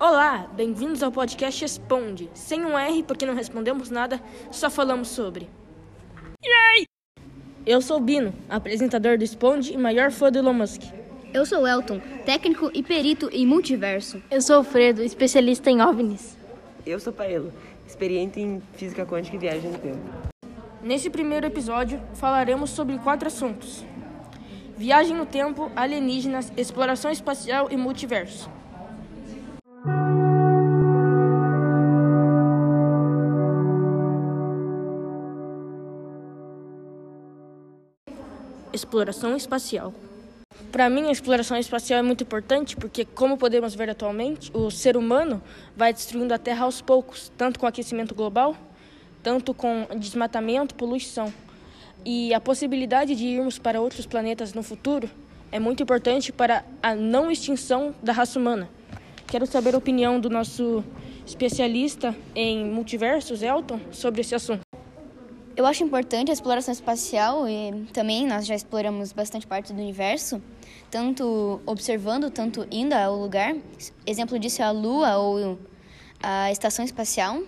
[0.00, 2.30] Olá, bem-vindos ao podcast Responde.
[2.32, 4.18] Sem um R, porque não respondemos nada,
[4.50, 5.46] só falamos sobre.
[6.42, 6.86] Yay!
[7.66, 10.84] Eu sou Bino, apresentador do Responde e maior fã do Elon Musk.
[11.34, 14.22] Eu sou Elton, técnico e perito em multiverso.
[14.30, 16.34] Eu sou Alfredo, especialista em OVNIs.
[16.86, 17.52] Eu sou Paelo,
[17.86, 20.00] experiente em física quântica e viagem no tempo.
[20.82, 23.84] Nesse primeiro episódio, falaremos sobre quatro assuntos:
[24.78, 28.48] viagem no tempo, alienígenas, exploração espacial e multiverso.
[38.72, 39.92] Exploração espacial.
[40.70, 44.96] Para mim, a exploração espacial é muito importante porque, como podemos ver atualmente, o ser
[44.96, 45.42] humano
[45.76, 48.56] vai destruindo a Terra aos poucos, tanto com aquecimento global,
[49.24, 51.32] tanto com desmatamento, poluição.
[52.04, 55.10] E a possibilidade de irmos para outros planetas no futuro
[55.50, 58.68] é muito importante para a não extinção da raça humana.
[59.26, 60.84] Quero saber a opinião do nosso
[61.26, 64.69] especialista em multiversos, Elton, sobre esse assunto.
[65.60, 70.40] Eu acho importante a exploração espacial e também nós já exploramos bastante parte do universo,
[70.90, 73.54] tanto observando, tanto indo ao lugar.
[74.06, 75.58] Exemplo disso é a Lua ou
[76.22, 77.42] a Estação Espacial.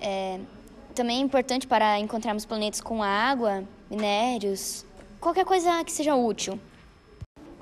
[0.00, 0.38] É,
[0.94, 4.86] também é importante para encontrarmos planetas com água, minérios,
[5.20, 6.56] qualquer coisa que seja útil.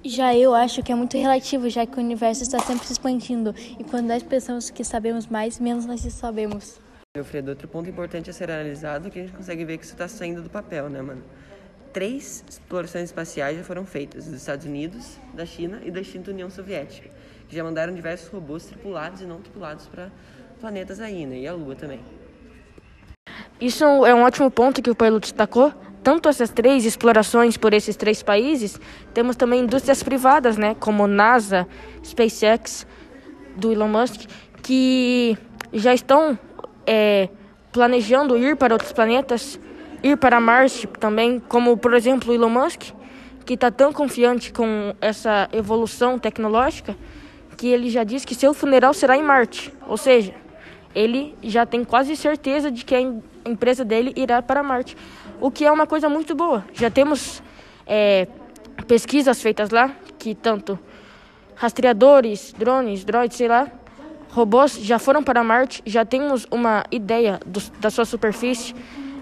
[0.05, 3.55] Já eu acho que é muito relativo, já que o universo está sempre se expandindo
[3.78, 6.78] e quando nós pensamos que sabemos mais, menos nós sabemos.
[7.19, 9.94] Alfredo, outro ponto importante a ser analisado é que a gente consegue ver que isso
[9.94, 11.22] está saindo do papel, né, mano?
[11.92, 16.50] Três explorações espaciais já foram feitas, dos Estados Unidos, da China e da extinta União
[16.50, 17.08] Soviética,
[17.48, 20.10] que já mandaram diversos robôs tripulados e não tripulados para
[20.60, 21.38] planetas aí, né?
[21.38, 22.00] E a Lua também.
[23.60, 25.72] Isso é um ótimo ponto que o Paulo destacou.
[26.03, 28.80] Tanto essas três explorações por esses três países,
[29.12, 31.66] temos também indústrias privadas, né, como NASA,
[32.05, 32.86] SpaceX,
[33.56, 34.27] do Elon Musk,
[34.62, 35.36] que
[35.72, 36.38] já estão
[36.89, 37.28] é,
[37.71, 39.60] planejando ir para outros planetas,
[40.03, 42.93] ir para Marte também, como por exemplo Elon Musk,
[43.44, 46.97] que está tão confiante com essa evolução tecnológica
[47.59, 50.32] que ele já disse que seu funeral será em Marte, ou seja,
[50.94, 53.00] ele já tem quase certeza de que a
[53.44, 54.97] empresa dele irá para Marte,
[55.41, 56.65] o que é uma coisa muito boa.
[56.72, 57.43] Já temos
[57.87, 58.28] é,
[58.87, 60.78] pesquisas feitas lá que tanto
[61.55, 63.69] rastreadores, drones, droids, sei lá,
[64.31, 68.75] robôs já foram para Marte, já temos uma ideia do, da sua superfície,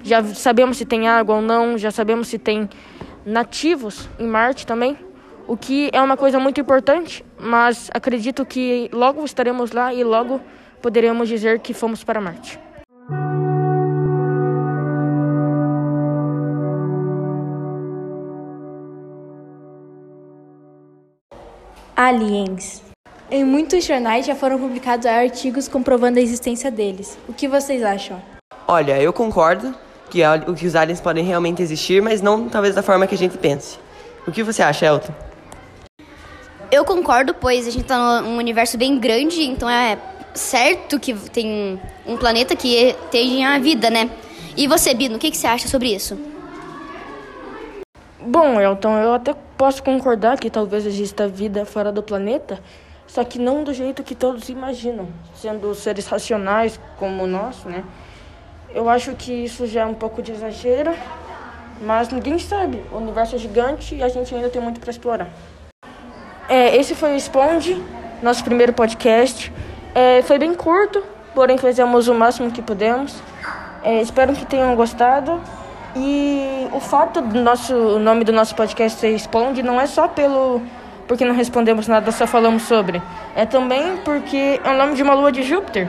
[0.03, 2.69] já sabemos se tem água ou não, já sabemos se tem
[3.25, 4.97] nativos em Marte também,
[5.47, 10.41] o que é uma coisa muito importante, mas acredito que logo estaremos lá e logo
[10.83, 12.59] poderemos dizer que fomos para Marte.
[21.97, 22.96] Aliens.
[23.28, 27.19] Em muitos jornais já foram publicados artigos comprovando a existência deles.
[27.28, 28.22] O que vocês acham?
[28.69, 29.75] Olha, eu concordo
[30.09, 30.20] que,
[30.56, 33.81] que os aliens podem realmente existir, mas não talvez da forma que a gente pense.
[34.28, 35.12] O que você acha, Elton?
[36.70, 39.98] Eu concordo, pois a gente está num universo bem grande, então é
[40.32, 44.09] certo que tem um planeta que tenha vida, né?
[44.56, 46.16] E você, Bino, o que, que você acha sobre isso?
[48.20, 52.60] Bom, Elton, eu até posso concordar que talvez exista vida fora do planeta,
[53.06, 57.84] só que não do jeito que todos imaginam, sendo seres racionais como nós, né?
[58.75, 60.93] Eu acho que isso já é um pouco de exagero,
[61.81, 62.83] mas ninguém sabe.
[62.93, 65.28] O universo é gigante e a gente ainda tem muito para explorar.
[66.49, 67.83] É, esse foi o Responde,
[68.22, 69.53] nosso primeiro podcast.
[69.95, 71.03] É, foi bem curto,
[71.34, 73.15] porém fizemos o máximo que pudemos.
[73.83, 75.41] É, espero que tenham gostado.
[75.95, 80.06] E o fato do nosso o nome do nosso podcast ser Responde não é só
[80.06, 80.61] pelo
[81.06, 83.00] porque não respondemos nada, só falamos sobre.
[83.34, 85.89] É também porque é o nome de uma lua de Júpiter.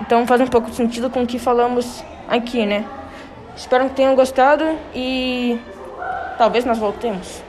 [0.00, 2.84] Então faz um pouco de sentido com o que falamos aqui, né?
[3.56, 5.58] Espero que tenham gostado e
[6.36, 7.47] talvez nós voltemos.